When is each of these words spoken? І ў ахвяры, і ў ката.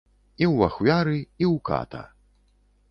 І 0.41 0.45
ў 0.53 0.69
ахвяры, 0.69 1.17
і 1.41 1.45
ў 1.53 1.63
ката. 1.71 2.01